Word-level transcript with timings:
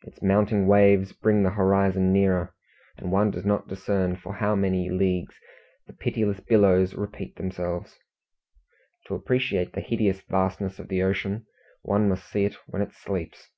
Its 0.00 0.22
mounting 0.22 0.66
waves 0.66 1.12
bring 1.12 1.42
the 1.42 1.50
horizon 1.50 2.10
nearer, 2.10 2.54
and 2.96 3.12
one 3.12 3.30
does 3.30 3.44
not 3.44 3.68
discern 3.68 4.14
how 4.14 4.18
for 4.22 4.56
many 4.56 4.88
leagues 4.88 5.34
the 5.86 5.92
pitiless 5.92 6.40
billows 6.40 6.94
repeat 6.94 7.36
themselves. 7.36 7.98
To 9.08 9.14
appreciate 9.14 9.74
the 9.74 9.82
hideous 9.82 10.22
vastness 10.22 10.78
of 10.78 10.88
the 10.88 11.02
ocean 11.02 11.44
one 11.82 12.08
must 12.08 12.30
see 12.30 12.46
it 12.46 12.54
when 12.66 12.80
it 12.80 12.94
sleeps. 12.94 13.50